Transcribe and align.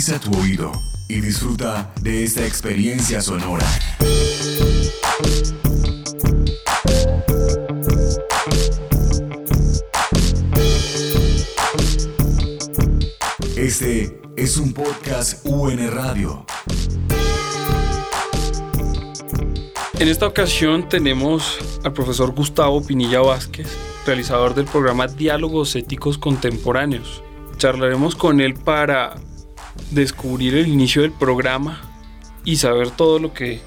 Agudiza 0.00 0.18
tu 0.18 0.34
oído 0.40 0.72
y 1.08 1.20
disfruta 1.20 1.92
de 2.00 2.24
esta 2.24 2.46
experiencia 2.46 3.20
sonora. 3.20 3.66
Este 13.58 14.18
es 14.38 14.56
un 14.56 14.72
podcast 14.72 15.44
UN 15.44 15.90
Radio. 15.90 16.46
En 19.98 20.08
esta 20.08 20.26
ocasión 20.26 20.88
tenemos 20.88 21.58
al 21.84 21.92
profesor 21.92 22.34
Gustavo 22.34 22.82
Pinilla 22.82 23.20
Vázquez, 23.20 23.68
realizador 24.06 24.54
del 24.54 24.64
programa 24.64 25.08
Diálogos 25.08 25.76
Éticos 25.76 26.16
Contemporáneos. 26.16 27.22
Charlaremos 27.58 28.16
con 28.16 28.40
él 28.40 28.54
para 28.54 29.16
descubrir 29.90 30.54
el 30.54 30.68
inicio 30.68 31.02
del 31.02 31.12
programa 31.12 31.80
y 32.44 32.56
saber 32.56 32.90
todo 32.90 33.18
lo 33.18 33.32
que 33.34 33.60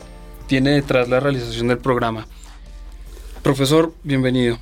tiene 0.47 0.71
detrás 0.71 1.09
la 1.09 1.19
realización 1.19 1.67
del 1.67 1.77
programa. 1.77 2.27
Profesor, 3.41 3.93
bienvenido. 4.03 4.57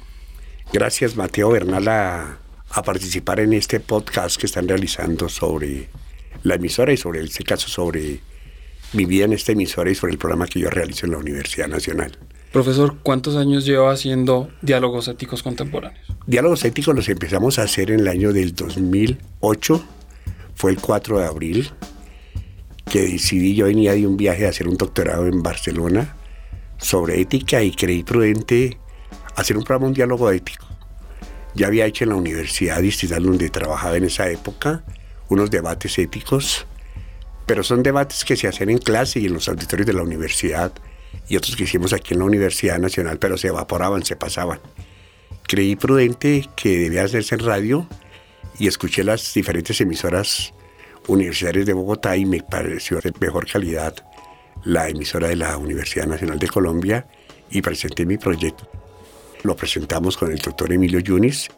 Gracias 0.73 1.15
Mateo 1.15 1.51
Bernal 1.51 1.87
a, 1.87 2.37
participar 2.85 3.41
en 3.41 3.53
este 3.53 3.79
podcast 3.79 4.39
que 4.39 4.45
están 4.45 4.67
realizando 4.67 5.27
sobre 5.27 5.89
la 6.43 6.55
emisora 6.55 6.93
y 6.93 6.97
sobre 6.97 7.21
este 7.21 7.43
caso 7.43 7.67
sobre 7.67 8.21
mi 8.93 9.05
vida 9.05 9.25
en 9.25 9.33
esta 9.33 9.51
emisora 9.51 9.91
y 9.91 9.95
sobre 9.95 10.13
el 10.13 10.17
programa 10.17 10.47
que 10.47 10.61
yo 10.61 10.69
realizo 10.69 11.05
en 11.05 11.11
la 11.11 11.17
Universidad 11.17 11.67
Nacional. 11.67 12.17
Profesor, 12.53 12.97
¿cuántos 13.03 13.35
años 13.35 13.65
lleva 13.65 13.91
haciendo 13.91 14.49
diálogos 14.61 15.07
éticos 15.09 15.43
contemporáneos? 15.43 16.05
Diálogos 16.25 16.63
éticos 16.63 16.95
los 16.95 17.07
empezamos 17.09 17.59
a 17.59 17.63
hacer 17.63 17.91
en 17.91 18.01
el 18.01 18.07
año 18.07 18.33
del 18.33 18.55
2008, 18.55 19.83
fue 20.61 20.69
el 20.69 20.79
4 20.79 21.19
de 21.19 21.25
abril, 21.25 21.71
que 22.85 23.01
decidí, 23.01 23.55
yo 23.55 23.65
venía 23.65 23.93
de 23.93 24.05
un 24.05 24.15
viaje 24.15 24.45
a 24.45 24.49
hacer 24.49 24.67
un 24.67 24.77
doctorado 24.77 25.25
en 25.25 25.41
Barcelona 25.41 26.15
sobre 26.77 27.19
ética 27.19 27.63
y 27.63 27.71
creí 27.71 28.03
prudente 28.03 28.77
hacer 29.35 29.57
un 29.57 29.63
programa, 29.63 29.87
un 29.87 29.95
diálogo 29.95 30.29
ético. 30.29 30.67
Ya 31.55 31.65
había 31.65 31.87
hecho 31.87 32.03
en 32.03 32.11
la 32.11 32.15
Universidad 32.15 32.79
Distrital 32.79 33.23
donde 33.23 33.49
trabajaba 33.49 33.97
en 33.97 34.03
esa 34.03 34.29
época 34.29 34.83
unos 35.29 35.49
debates 35.49 35.97
éticos 35.97 36.67
pero 37.47 37.63
son 37.63 37.81
debates 37.81 38.23
que 38.23 38.37
se 38.37 38.47
hacen 38.47 38.69
en 38.69 38.77
clase 38.77 39.19
y 39.19 39.25
en 39.25 39.33
los 39.33 39.49
auditorios 39.49 39.87
de 39.87 39.93
la 39.93 40.03
universidad 40.03 40.71
y 41.27 41.37
otros 41.37 41.55
que 41.55 41.63
hicimos 41.63 41.91
aquí 41.91 42.13
en 42.13 42.19
la 42.19 42.25
Universidad 42.25 42.77
Nacional, 42.77 43.17
pero 43.17 43.35
se 43.35 43.47
evaporaban, 43.47 44.05
se 44.05 44.15
pasaban. 44.15 44.59
Creí 45.47 45.75
prudente 45.75 46.47
que 46.55 46.77
debía 46.77 47.03
hacerse 47.03 47.33
en 47.33 47.41
radio 47.41 47.87
y 48.61 48.67
escuché 48.67 49.03
las 49.03 49.33
diferentes 49.33 49.81
emisoras 49.81 50.53
universitarias 51.07 51.65
de 51.65 51.73
Bogotá 51.73 52.15
y 52.15 52.25
me 52.25 52.43
pareció 52.43 52.99
de 52.99 53.11
mejor 53.19 53.47
calidad 53.51 53.95
la 54.63 54.87
emisora 54.87 55.29
de 55.29 55.35
la 55.35 55.57
Universidad 55.57 56.05
Nacional 56.05 56.37
de 56.37 56.47
Colombia 56.47 57.07
y 57.49 57.59
presenté 57.63 58.05
mi 58.05 58.19
proyecto. 58.19 58.69
Lo 59.41 59.55
presentamos 59.55 60.15
con 60.15 60.31
el 60.31 60.37
doctor 60.37 60.71
Emilio 60.71 60.99
Yunis, 60.99 61.49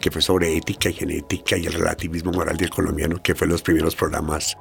que 0.00 0.10
fue 0.10 0.20
sobre 0.20 0.56
ética 0.56 0.88
y 0.88 0.94
genética 0.94 1.56
y 1.56 1.66
el 1.66 1.72
relativismo 1.72 2.32
moral 2.32 2.56
del 2.56 2.70
colombiano, 2.70 3.22
que 3.22 3.36
fue 3.36 3.46
los 3.46 3.62
primeros 3.62 3.94
programas 3.94 4.56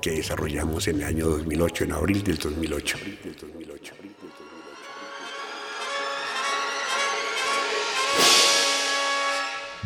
que 0.00 0.12
desarrollamos 0.12 0.88
en 0.88 1.02
el 1.02 1.04
año 1.04 1.28
2008, 1.28 1.84
en 1.84 1.92
abril 1.92 2.24
del 2.24 2.38
2008. 2.38 2.96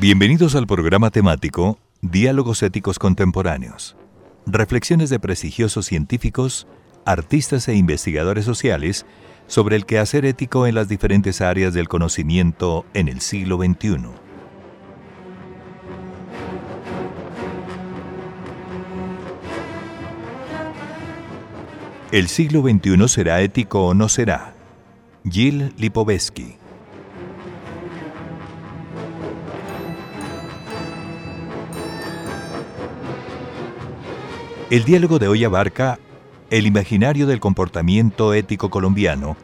Bienvenidos 0.01 0.55
al 0.55 0.69
programa 0.69 1.11
temático 1.11 1.77
Diálogos 2.03 2.63
Éticos 2.63 3.01
Contemporáneos. 3.01 3.97
Reflexiones 4.47 5.11
de 5.11 5.19
prestigiosos 5.19 5.87
científicos, 5.87 6.69
artistas 7.05 7.67
e 7.67 7.75
investigadores 7.75 8.45
sociales 8.45 9.07
sobre 9.49 9.75
el 9.75 9.87
quehacer 9.87 10.25
ético 10.25 10.69
en 10.69 10.77
las 10.77 10.89
diferentes 10.89 11.41
áreas 11.41 11.75
del 11.75 11.89
conocimiento 11.89 12.87
en 12.95 13.09
el 13.09 13.21
siglo 13.21 13.57
XXI. 13.57 13.97
¿El 22.13 22.29
siglo 22.29 22.63
XXI 22.63 23.09
será 23.09 23.41
ético 23.41 23.85
o 23.87 23.95
no 23.95 24.09
será? 24.09 24.55
Jill 25.29 25.75
Lipovetsky. 25.77 26.68
El 34.71 34.85
diálogo 34.85 35.19
de 35.19 35.29
hoy 35.29 35.45
abarca 35.45 35.99
el 36.51 36.67
imaginario 36.67 37.27
del 37.27 37.41
comportamiento 37.41 38.35
ético 38.35 38.69
colombiano 38.69 39.35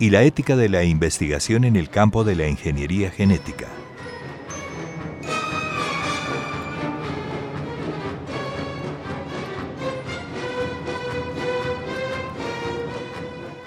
y 0.00 0.10
la 0.10 0.24
ética 0.24 0.56
de 0.56 0.68
la 0.68 0.82
investigación 0.82 1.62
en 1.62 1.76
el 1.76 1.88
campo 1.88 2.24
de 2.24 2.34
la 2.34 2.48
ingeniería 2.48 3.12
genética. 3.12 3.68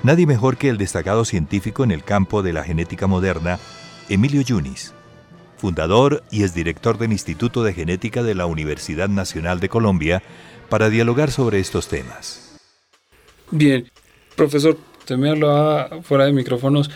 Nadie 0.03 0.27
mejor 0.27 0.57
que 0.57 0.67
el 0.67 0.77
destacado 0.77 1.23
científico 1.23 1.85
en 1.85 1.91
el 1.91 2.03
campo 2.03 2.43
de 2.43 2.51
la 2.51 2.65
genética 2.65 3.07
moderna, 3.07 3.59
Emilio 4.09 4.41
Yunis, 4.41 4.93
fundador 5.57 6.23
y 6.31 6.43
exdirector 6.43 6.97
del 6.97 7.11
Instituto 7.11 7.63
de 7.63 7.73
Genética 7.73 8.23
de 8.23 8.35
la 8.35 8.45
Universidad 8.45 9.09
Nacional 9.09 9.59
de 9.59 9.69
Colombia, 9.69 10.23
para 10.69 10.89
dialogar 10.89 11.31
sobre 11.31 11.59
estos 11.59 11.87
temas. 11.87 12.57
Bien, 13.51 13.89
profesor, 14.35 14.77
usted 14.99 15.17
me 15.17 15.29
hablaba 15.29 16.01
fuera 16.03 16.25
de 16.25 16.33
micrófonos 16.33 16.89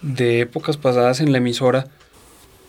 de 0.00 0.40
épocas 0.40 0.76
pasadas 0.76 1.20
en 1.20 1.32
la 1.32 1.38
emisora. 1.38 1.88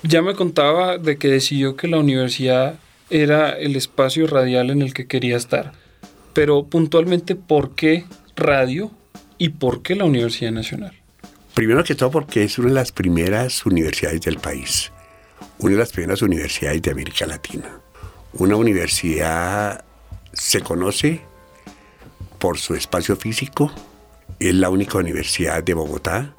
Ya 0.04 0.22
me 0.22 0.36
contaba 0.36 0.98
de 0.98 1.18
que 1.18 1.30
decidió 1.30 1.76
que 1.76 1.88
la 1.88 2.00
universidad 2.00 2.76
era 3.10 3.52
el 3.52 3.76
espacio 3.76 4.28
radial 4.28 4.70
en 4.70 4.82
el 4.82 4.94
que 4.94 5.08
quería 5.08 5.38
estar. 5.38 5.72
Pero 6.34 6.66
puntualmente, 6.66 7.36
¿por 7.36 7.76
qué 7.76 8.06
radio 8.36 8.92
¿Y 9.44 9.50
por 9.50 9.82
qué 9.82 9.96
la 9.96 10.06
Universidad 10.06 10.52
Nacional? 10.52 10.94
Primero 11.54 11.84
que 11.84 11.96
todo 11.96 12.12
porque 12.12 12.44
es 12.44 12.58
una 12.58 12.70
de 12.70 12.76
las 12.76 12.94
primeras 12.94 13.66
universidades 13.66 14.22
del 14.22 14.38
país, 14.38 14.92
una 15.60 15.72
de 15.72 15.80
las 15.80 15.92
primeras 15.92 16.22
universidades 16.22 16.82
de 16.82 16.92
América 16.92 17.26
Latina. 17.26 17.80
Una 18.34 18.56
universidad 18.56 19.84
se 20.32 20.62
conoce 20.62 21.22
por 22.40 22.58
su 22.58 22.76
espacio 22.76 23.16
físico, 23.16 23.72
es 24.40 24.54
la 24.56 24.70
única 24.70 24.98
universidad 24.98 25.64
de 25.64 25.74
Bogotá 25.74 26.34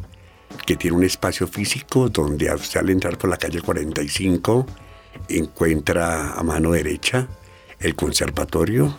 que 0.66 0.76
tiene 0.76 0.96
un 0.96 1.04
espacio 1.04 1.46
físico 1.46 2.08
donde 2.08 2.48
al 2.48 2.90
entrar 2.90 3.18
por 3.18 3.30
la 3.30 3.36
calle 3.36 3.60
45 3.60 4.66
encuentra 5.28 6.32
a 6.32 6.42
mano 6.42 6.72
derecha 6.72 7.28
el 7.80 7.94
conservatorio, 7.94 8.94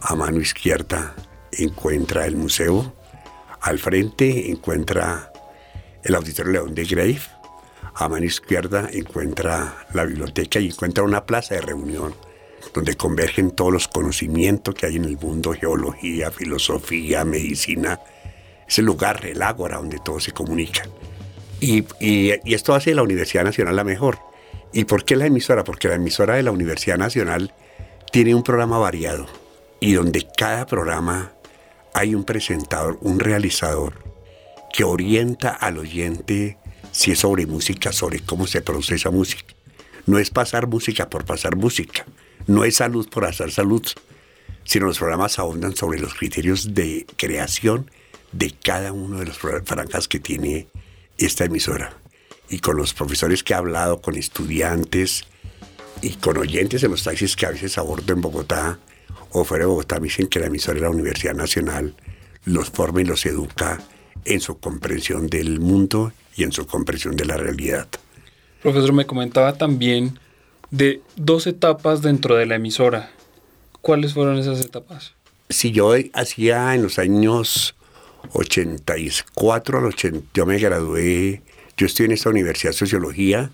a 0.00 0.14
mano 0.14 0.40
izquierda 0.40 1.14
encuentra 1.52 2.26
el 2.26 2.36
museo, 2.36 2.94
al 3.60 3.78
frente 3.78 4.50
encuentra 4.50 5.32
el 6.02 6.14
Auditorio 6.14 6.52
León 6.52 6.74
de 6.74 6.84
Grave, 6.84 7.20
a 7.98 8.08
mano 8.08 8.24
izquierda 8.24 8.88
encuentra 8.92 9.86
la 9.92 10.04
biblioteca 10.04 10.60
y 10.60 10.68
encuentra 10.68 11.02
una 11.02 11.26
plaza 11.26 11.56
de 11.56 11.62
reunión 11.62 12.14
donde 12.72 12.96
convergen 12.96 13.50
todos 13.50 13.72
los 13.72 13.88
conocimientos 13.88 14.74
que 14.74 14.86
hay 14.86 14.96
en 14.96 15.04
el 15.04 15.16
mundo, 15.16 15.52
geología, 15.52 16.30
filosofía, 16.30 17.24
medicina. 17.24 18.00
Es 18.68 18.78
el 18.78 18.84
lugar, 18.84 19.24
el 19.26 19.42
ágora, 19.42 19.78
donde 19.78 19.98
todos 19.98 20.24
se 20.24 20.32
comunican. 20.32 20.88
Y, 21.60 21.84
y, 21.98 22.30
esto 22.54 22.74
hace 22.74 22.94
la 22.94 23.02
Universidad 23.02 23.44
Nacional 23.44 23.74
la 23.74 23.84
mejor. 23.84 24.18
¿Y 24.72 24.84
por 24.84 25.04
qué 25.04 25.16
la 25.16 25.26
emisora? 25.26 25.64
Porque 25.64 25.88
la 25.88 25.94
emisora 25.94 26.36
de 26.36 26.44
la 26.44 26.52
Universidad 26.52 26.98
Nacional 26.98 27.52
tiene 28.12 28.34
un 28.34 28.44
programa 28.44 28.78
variado 28.78 29.26
y 29.80 29.94
donde 29.94 30.26
cada 30.36 30.66
programa 30.66 31.32
hay 31.94 32.14
un 32.14 32.24
presentador, 32.24 32.98
un 33.00 33.18
realizador, 33.18 33.94
que 34.72 34.84
orienta 34.84 35.50
al 35.50 35.78
oyente 35.78 36.58
si 36.98 37.12
es 37.12 37.20
sobre 37.20 37.46
música, 37.46 37.92
sobre 37.92 38.18
cómo 38.18 38.48
se 38.48 38.60
produce 38.60 38.96
esa 38.96 39.12
música. 39.12 39.54
No 40.06 40.18
es 40.18 40.30
pasar 40.30 40.66
música 40.66 41.08
por 41.08 41.24
pasar 41.24 41.54
música, 41.54 42.04
no 42.48 42.64
es 42.64 42.74
salud 42.74 43.08
por 43.08 43.24
hacer 43.24 43.52
salud, 43.52 43.86
sino 44.64 44.86
los 44.86 44.98
programas 44.98 45.38
ahondan 45.38 45.76
sobre 45.76 46.00
los 46.00 46.14
criterios 46.14 46.74
de 46.74 47.06
creación 47.14 47.88
de 48.32 48.50
cada 48.50 48.92
uno 48.92 49.20
de 49.20 49.26
los 49.26 49.38
franjas 49.38 50.08
que 50.08 50.18
tiene 50.18 50.66
esta 51.18 51.44
emisora. 51.44 51.96
Y 52.48 52.58
con 52.58 52.76
los 52.76 52.94
profesores 52.94 53.44
que 53.44 53.52
he 53.52 53.56
hablado, 53.56 54.02
con 54.02 54.16
estudiantes 54.16 55.22
y 56.02 56.14
con 56.14 56.36
oyentes 56.36 56.82
en 56.82 56.90
los 56.90 57.04
taxis 57.04 57.36
que 57.36 57.46
a 57.46 57.50
veces 57.50 57.78
abordo 57.78 58.12
en 58.12 58.22
Bogotá, 58.22 58.80
o 59.30 59.44
fuera 59.44 59.66
de 59.66 59.68
Bogotá 59.68 60.00
me 60.00 60.08
dicen 60.08 60.26
que 60.26 60.40
la 60.40 60.46
emisora 60.46 60.74
de 60.74 60.80
la 60.80 60.90
Universidad 60.90 61.34
Nacional 61.34 61.94
los 62.44 62.70
forma 62.70 63.02
y 63.02 63.04
los 63.04 63.24
educa 63.24 63.78
en 64.24 64.40
su 64.40 64.58
comprensión 64.58 65.28
del 65.28 65.60
mundo 65.60 66.12
y 66.36 66.44
en 66.44 66.52
su 66.52 66.66
comprensión 66.66 67.16
de 67.16 67.24
la 67.24 67.36
realidad. 67.36 67.88
Profesor, 68.62 68.92
me 68.92 69.06
comentaba 69.06 69.54
también 69.54 70.18
de 70.70 71.00
dos 71.16 71.46
etapas 71.46 72.02
dentro 72.02 72.36
de 72.36 72.46
la 72.46 72.56
emisora. 72.56 73.10
¿Cuáles 73.80 74.14
fueron 74.14 74.38
esas 74.38 74.60
etapas? 74.60 75.14
Si 75.48 75.72
yo 75.72 75.94
hacía 76.12 76.74
en 76.74 76.82
los 76.82 76.98
años 76.98 77.74
84 78.32 79.78
al 79.78 79.84
80, 79.86 80.28
yo 80.34 80.46
me 80.46 80.58
gradué, 80.58 81.42
yo 81.76 81.86
estudié 81.86 82.06
en 82.06 82.12
esta 82.12 82.30
universidad 82.30 82.72
de 82.72 82.78
sociología, 82.78 83.50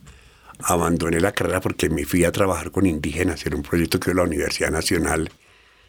abandoné 0.61 1.21
la 1.21 1.33
carrera 1.33 1.61
porque 1.61 1.89
me 1.91 2.05
fui 2.05 2.25
a 2.25 2.33
trabajar 2.33 2.71
con 2.71 2.87
indígenas, 2.87 3.45
era 3.47 3.57
un 3.57 3.63
proyecto 3.63 4.01
que 4.01 4.11
dio 4.11 4.15
la 4.15 4.23
Universidad 4.25 4.71
Nacional 4.71 5.31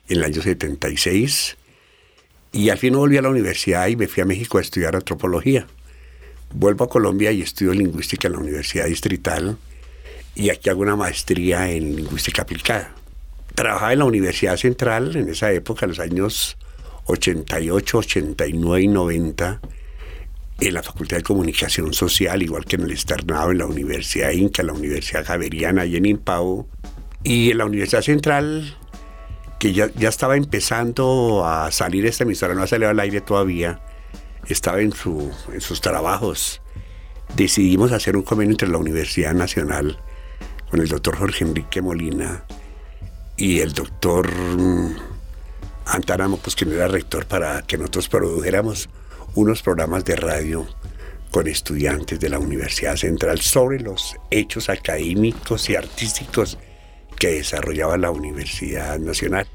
en 0.07 0.17
el 0.17 0.23
año 0.23 0.41
76, 0.41 1.57
y 2.55 2.69
al 2.69 2.77
fin 2.77 2.93
volví 2.93 3.17
a 3.17 3.21
la 3.21 3.27
universidad 3.27 3.85
y 3.87 3.97
me 3.97 4.07
fui 4.07 4.23
a 4.23 4.25
México 4.25 4.57
a 4.57 4.61
estudiar 4.61 4.95
antropología. 4.95 5.67
Vuelvo 6.53 6.85
a 6.85 6.89
Colombia 6.89 7.29
y 7.33 7.41
estudio 7.41 7.73
lingüística 7.73 8.29
en 8.29 8.33
la 8.33 8.39
Universidad 8.39 8.85
Distrital, 8.85 9.57
y 10.35 10.49
aquí 10.49 10.69
hago 10.69 10.81
una 10.81 10.95
maestría 10.95 11.69
en 11.69 11.97
lingüística 11.97 12.43
aplicada. 12.43 12.95
Trabajaba 13.55 13.91
en 13.91 13.99
la 13.99 14.05
Universidad 14.05 14.55
Central 14.55 15.17
en 15.17 15.27
esa 15.27 15.51
época, 15.51 15.85
en 15.85 15.89
los 15.89 15.99
años 15.99 16.57
88, 17.07 17.97
89 17.97 18.81
y 18.81 18.87
90, 18.87 19.61
en 20.61 20.73
la 20.73 20.81
Facultad 20.81 21.17
de 21.17 21.23
Comunicación 21.23 21.93
Social, 21.93 22.41
igual 22.41 22.63
que 22.63 22.77
en 22.77 22.83
el 22.83 22.91
externado 22.91 23.51
en 23.51 23.57
la 23.57 23.65
Universidad 23.65 24.31
Inca, 24.31 24.61
en 24.61 24.67
la 24.67 24.73
Universidad 24.73 25.25
Javeriana 25.25 25.85
y 25.85 25.97
en 25.97 26.05
Impau. 26.05 26.69
Y 27.21 27.51
en 27.51 27.57
la 27.57 27.65
Universidad 27.65 28.01
Central, 28.01 28.77
que 29.59 29.73
ya, 29.73 29.89
ya 29.95 30.09
estaba 30.09 30.35
empezando 30.35 31.45
a 31.45 31.71
salir 31.71 32.05
esta 32.05 32.23
emisora, 32.23 32.53
no 32.53 32.63
ha 32.63 32.67
salido 32.67 32.89
al 32.89 32.99
aire 32.99 33.21
todavía, 33.21 33.79
estaba 34.47 34.81
en, 34.81 34.91
su, 34.91 35.31
en 35.51 35.61
sus 35.61 35.81
trabajos. 35.81 36.61
Decidimos 37.35 37.91
hacer 37.91 38.15
un 38.15 38.23
convenio 38.23 38.53
entre 38.53 38.67
la 38.67 38.77
Universidad 38.77 39.33
Nacional 39.33 39.99
con 40.69 40.79
el 40.79 40.87
doctor 40.87 41.17
Jorge 41.17 41.43
Enrique 41.43 41.81
Molina 41.81 42.45
y 43.37 43.59
el 43.59 43.73
doctor 43.73 44.31
mm, 44.31 44.95
Antaramo, 45.87 46.37
pues 46.37 46.55
que 46.55 46.65
no 46.65 46.73
era 46.73 46.87
rector, 46.87 47.27
para 47.27 47.61
que 47.61 47.77
nosotros 47.77 48.09
produjéramos 48.09 48.89
unos 49.35 49.61
programas 49.61 50.03
de 50.03 50.15
radio 50.15 50.67
con 51.29 51.47
estudiantes 51.47 52.19
de 52.19 52.29
la 52.29 52.39
Universidad 52.39 52.95
Central 52.95 53.39
sobre 53.41 53.79
los 53.79 54.15
hechos 54.31 54.69
académicos 54.69 55.69
y 55.69 55.75
artísticos 55.75 56.57
que 57.15 57.35
desarrollaba 57.35 57.97
la 57.97 58.11
Universidad 58.11 58.99
Nacional. 58.99 59.47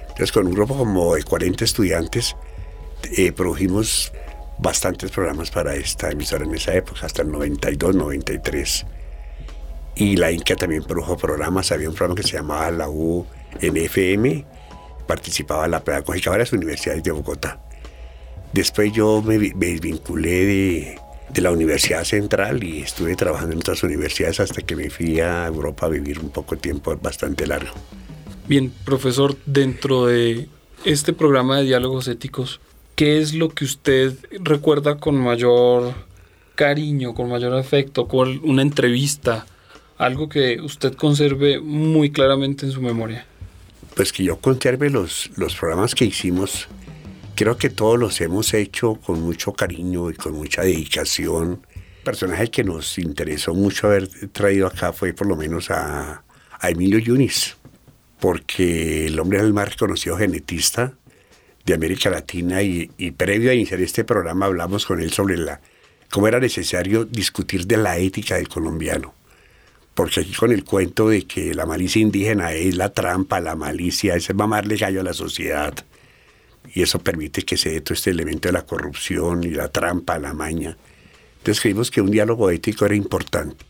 Entonces, 0.00 0.32
con 0.32 0.46
un 0.46 0.54
grupo 0.54 0.76
como 0.76 1.14
de 1.14 1.22
40 1.22 1.64
estudiantes, 1.64 2.36
eh, 3.16 3.32
produjimos 3.32 4.12
bastantes 4.58 5.10
programas 5.10 5.50
para 5.50 5.74
esta 5.74 6.10
emisora 6.10 6.44
en 6.44 6.54
esa 6.54 6.74
época, 6.74 7.06
hasta 7.06 7.22
el 7.22 7.32
92, 7.32 7.94
93 7.94 8.86
y 9.94 10.16
la 10.16 10.30
Inca 10.30 10.56
también 10.56 10.84
produjo 10.84 11.16
programas. 11.16 11.72
Había 11.72 11.88
un 11.88 11.94
programa 11.94 12.20
que 12.20 12.26
se 12.26 12.36
llamaba 12.36 12.70
La 12.70 12.88
U 12.88 13.26
en 13.60 13.76
FM, 13.76 14.44
participaba 15.06 15.68
la 15.68 15.84
pedagógica 15.84 16.30
varias 16.30 16.52
universidades 16.52 17.02
de 17.02 17.10
Bogotá. 17.10 17.60
Después 18.52 18.92
yo 18.92 19.22
me, 19.22 19.38
me 19.38 19.78
vinculé 19.78 20.46
de, 20.46 20.98
de, 21.32 21.40
la 21.40 21.50
Universidad 21.50 22.04
Central 22.04 22.62
y 22.64 22.80
estuve 22.80 23.16
trabajando 23.16 23.52
en 23.52 23.58
otras 23.58 23.82
universidades 23.82 24.40
hasta 24.40 24.62
que 24.62 24.76
me 24.76 24.90
fui 24.90 25.20
a 25.20 25.46
Europa 25.46 25.86
a 25.86 25.88
vivir 25.88 26.18
un 26.18 26.30
poco 26.30 26.56
tiempo 26.56 26.96
bastante 27.00 27.46
largo. 27.46 27.72
Bien, 28.48 28.72
profesor, 28.84 29.36
dentro 29.46 30.06
de 30.06 30.48
este 30.84 31.12
programa 31.12 31.58
de 31.58 31.64
diálogos 31.64 32.08
éticos, 32.08 32.60
¿qué 32.96 33.20
es 33.20 33.34
lo 33.34 33.50
que 33.50 33.64
usted 33.64 34.14
recuerda 34.40 34.98
con 34.98 35.16
mayor 35.16 35.94
cariño, 36.54 37.14
con 37.14 37.28
mayor 37.28 37.54
afecto, 37.54 38.08
con 38.08 38.40
una 38.44 38.62
entrevista, 38.62 39.46
algo 39.98 40.28
que 40.28 40.60
usted 40.60 40.94
conserve 40.94 41.60
muy 41.60 42.10
claramente 42.10 42.66
en 42.66 42.72
su 42.72 42.82
memoria? 42.82 43.26
Pues 43.94 44.12
que 44.12 44.24
yo 44.24 44.38
conserve 44.38 44.90
los, 44.90 45.30
los 45.36 45.54
programas 45.54 45.94
que 45.94 46.04
hicimos. 46.04 46.68
Creo 47.34 47.56
que 47.56 47.70
todos 47.70 47.98
los 47.98 48.20
hemos 48.20 48.52
hecho 48.54 48.96
con 48.96 49.20
mucho 49.22 49.52
cariño 49.52 50.10
y 50.10 50.14
con 50.14 50.34
mucha 50.34 50.62
dedicación. 50.62 51.66
El 51.74 52.04
personaje 52.04 52.50
que 52.50 52.62
nos 52.62 52.98
interesó 52.98 53.54
mucho 53.54 53.86
haber 53.86 54.08
traído 54.30 54.66
acá 54.66 54.92
fue 54.92 55.12
por 55.14 55.26
lo 55.26 55.36
menos 55.36 55.70
a, 55.70 56.24
a 56.60 56.70
Emilio 56.70 56.98
Yunis, 56.98 57.56
porque 58.20 59.06
el 59.06 59.18
hombre 59.18 59.38
era 59.38 59.46
el 59.46 59.54
más 59.54 59.70
reconocido 59.70 60.16
genetista 60.16 60.92
de 61.64 61.74
América 61.74 62.10
Latina 62.10 62.62
y, 62.62 62.90
y, 62.98 63.12
previo 63.12 63.50
a 63.50 63.54
iniciar 63.54 63.80
este 63.80 64.04
programa 64.04 64.46
hablamos 64.46 64.84
con 64.84 65.00
él 65.00 65.12
sobre 65.12 65.36
la, 65.36 65.60
cómo 66.10 66.28
era 66.28 66.40
necesario 66.40 67.04
discutir 67.04 67.66
de 67.66 67.76
la 67.76 67.98
ética 67.98 68.34
del 68.34 68.48
colombiano 68.48 69.14
porque 69.94 70.20
aquí 70.20 70.32
con 70.32 70.52
el 70.52 70.64
cuento 70.64 71.08
de 71.08 71.26
que 71.26 71.54
la 71.54 71.66
malicia 71.66 72.00
indígena 72.00 72.52
es 72.52 72.76
la 72.76 72.92
trampa, 72.92 73.40
la 73.40 73.56
malicia, 73.56 74.14
es 74.14 74.34
mamarle 74.34 74.76
gallo 74.76 75.00
a 75.00 75.04
la 75.04 75.12
sociedad, 75.12 75.74
y 76.74 76.82
eso 76.82 76.98
permite 76.98 77.42
que 77.42 77.56
se 77.56 77.70
dé 77.70 77.80
todo 77.80 77.94
este 77.94 78.10
elemento 78.10 78.48
de 78.48 78.52
la 78.52 78.64
corrupción 78.64 79.44
y 79.44 79.50
la 79.50 79.68
trampa, 79.68 80.18
la 80.18 80.32
maña. 80.32 80.76
Entonces 81.38 81.60
creímos 81.60 81.90
que 81.90 82.00
un 82.00 82.10
diálogo 82.10 82.50
ético 82.50 82.86
era 82.86 82.94
importante. 82.94 83.64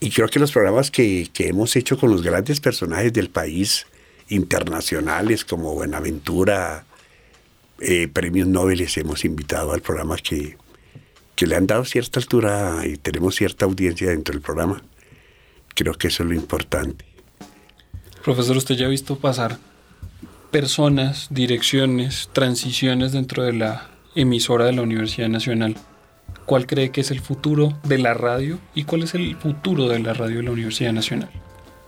Y 0.00 0.10
creo 0.10 0.28
que 0.28 0.40
los 0.40 0.50
programas 0.50 0.90
que, 0.90 1.28
que 1.32 1.48
hemos 1.48 1.76
hecho 1.76 1.96
con 1.96 2.10
los 2.10 2.22
grandes 2.22 2.60
personajes 2.60 3.12
del 3.12 3.30
país, 3.30 3.86
internacionales 4.28 5.44
como 5.44 5.74
Buenaventura, 5.74 6.84
eh, 7.78 8.08
premios 8.08 8.48
Nobel, 8.48 8.86
hemos 8.96 9.24
invitado 9.24 9.72
al 9.72 9.80
programa 9.80 10.16
que, 10.16 10.56
que 11.36 11.46
le 11.46 11.56
han 11.56 11.66
dado 11.66 11.84
cierta 11.84 12.20
altura 12.20 12.82
y 12.84 12.96
tenemos 12.96 13.36
cierta 13.36 13.64
audiencia 13.64 14.10
dentro 14.10 14.32
del 14.32 14.42
programa. 14.42 14.82
Creo 15.74 15.94
que 15.94 16.08
eso 16.08 16.24
es 16.24 16.28
lo 16.28 16.34
importante. 16.34 17.04
Profesor, 18.24 18.56
usted 18.56 18.74
ya 18.74 18.86
ha 18.86 18.88
visto 18.88 19.18
pasar 19.18 19.58
personas, 20.52 21.26
direcciones, 21.30 22.30
transiciones 22.32 23.10
dentro 23.10 23.42
de 23.42 23.54
la 23.54 23.90
emisora 24.14 24.66
de 24.66 24.72
la 24.72 24.82
Universidad 24.82 25.28
Nacional. 25.28 25.76
¿Cuál 26.46 26.66
cree 26.66 26.90
que 26.90 27.00
es 27.00 27.10
el 27.10 27.20
futuro 27.20 27.76
de 27.82 27.98
la 27.98 28.14
radio 28.14 28.60
y 28.74 28.84
cuál 28.84 29.02
es 29.02 29.14
el 29.14 29.36
futuro 29.36 29.88
de 29.88 29.98
la 29.98 30.12
radio 30.12 30.36
de 30.36 30.42
la 30.44 30.52
Universidad 30.52 30.92
Nacional? 30.92 31.30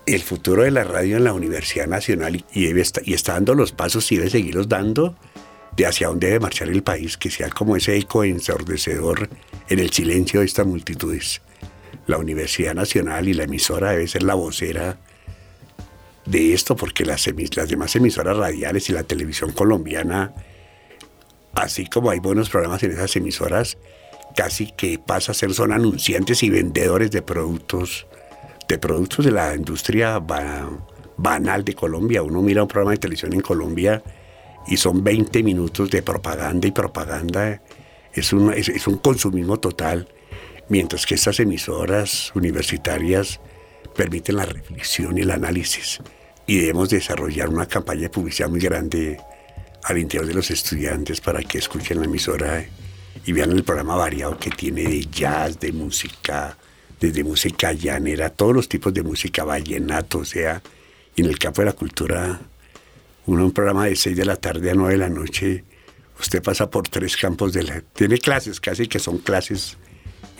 El 0.06 0.20
futuro 0.20 0.64
de 0.64 0.70
la 0.70 0.82
radio 0.82 1.18
en 1.18 1.24
la 1.24 1.32
Universidad 1.32 1.86
Nacional 1.86 2.44
y, 2.52 2.64
debe 2.64 2.82
y 3.04 3.14
está 3.14 3.34
dando 3.34 3.54
los 3.54 3.72
pasos 3.72 4.10
y 4.10 4.16
debe 4.16 4.30
seguirlos 4.30 4.68
dando 4.68 5.14
de 5.76 5.86
hacia 5.86 6.08
dónde 6.08 6.28
debe 6.28 6.40
marchar 6.40 6.68
el 6.68 6.82
país, 6.82 7.16
que 7.16 7.30
sea 7.30 7.50
como 7.50 7.76
ese 7.76 7.96
eco 7.96 8.24
ensordecedor 8.24 9.28
en 9.68 9.78
el 9.78 9.90
silencio 9.90 10.40
de 10.40 10.46
estas 10.46 10.66
multitudes 10.66 11.40
la 12.06 12.18
Universidad 12.18 12.74
Nacional 12.74 13.28
y 13.28 13.34
la 13.34 13.44
emisora 13.44 13.92
debe 13.92 14.08
ser 14.08 14.22
la 14.22 14.34
vocera 14.34 14.98
de 16.26 16.54
esto, 16.54 16.76
porque 16.76 17.04
las, 17.04 17.28
demás 17.68 17.96
emisoras 17.96 18.36
radiales 18.36 18.88
y 18.88 18.92
la 18.92 19.04
televisión 19.04 19.52
colombiana, 19.52 20.32
así 21.54 21.86
como 21.86 22.10
hay 22.10 22.18
buenos 22.18 22.50
programas 22.50 22.82
en 22.82 22.92
esas 22.92 23.14
emisoras, 23.16 23.78
casi 24.34 24.72
que 24.72 24.98
pasa 24.98 25.32
a 25.32 25.34
ser 25.34 25.52
son 25.54 25.72
anunciantes 25.72 26.42
y 26.42 26.50
vendedores 26.50 27.10
de 27.10 27.22
productos, 27.22 28.06
de 28.68 28.78
productos 28.78 29.24
de 29.24 29.32
la 29.32 29.54
industria 29.54 30.18
banal 31.16 31.64
de 31.64 31.74
Colombia. 31.74 32.22
Uno 32.22 32.42
mira 32.42 32.62
un 32.62 32.68
programa 32.68 32.92
de 32.92 32.98
televisión 32.98 33.32
en 33.32 33.40
Colombia 33.40 34.02
y 34.66 34.76
son 34.76 35.04
20 35.04 35.42
minutos 35.42 35.90
de 35.90 36.02
propaganda 36.02 36.66
y 36.66 36.72
propaganda. 36.72 37.60
Es 38.12 38.32
un, 38.32 38.52
es 38.52 38.86
un 38.86 38.98
consumismo 38.98 39.58
total 39.58 40.08
mientras 40.68 41.06
que 41.06 41.14
estas 41.14 41.40
emisoras 41.40 42.32
universitarias 42.34 43.40
permiten 43.94 44.36
la 44.36 44.46
reflexión 44.46 45.16
y 45.18 45.22
el 45.22 45.30
análisis. 45.30 46.00
Y 46.46 46.58
debemos 46.58 46.90
desarrollar 46.90 47.48
una 47.48 47.66
campaña 47.66 48.02
de 48.02 48.10
publicidad 48.10 48.48
muy 48.48 48.60
grande 48.60 49.18
al 49.84 49.98
interior 49.98 50.26
de 50.26 50.34
los 50.34 50.50
estudiantes 50.50 51.20
para 51.20 51.42
que 51.42 51.58
escuchen 51.58 51.98
la 52.00 52.04
emisora 52.04 52.64
y 53.24 53.32
vean 53.32 53.52
el 53.52 53.64
programa 53.64 53.96
variado 53.96 54.38
que 54.38 54.50
tiene 54.50 54.82
de 54.82 55.06
jazz, 55.06 55.58
de 55.60 55.72
música, 55.72 56.56
desde 57.00 57.24
música 57.24 57.72
llanera, 57.72 58.30
todos 58.30 58.54
los 58.54 58.68
tipos 58.68 58.92
de 58.92 59.02
música, 59.02 59.44
vallenato, 59.44 60.18
o 60.18 60.24
sea, 60.24 60.62
en 61.16 61.26
el 61.26 61.38
campo 61.38 61.62
de 61.62 61.66
la 61.66 61.72
cultura, 61.72 62.40
uno 63.26 63.44
un 63.44 63.52
programa 63.52 63.86
de 63.86 63.96
6 63.96 64.16
de 64.16 64.24
la 64.24 64.36
tarde 64.36 64.70
a 64.70 64.74
9 64.74 64.92
de 64.92 64.98
la 64.98 65.08
noche, 65.08 65.64
usted 66.18 66.42
pasa 66.42 66.70
por 66.70 66.88
tres 66.88 67.16
campos 67.16 67.52
de 67.52 67.62
la... 67.62 67.80
Tiene 67.80 68.18
clases, 68.18 68.60
casi 68.60 68.86
que 68.86 68.98
son 68.98 69.18
clases 69.18 69.76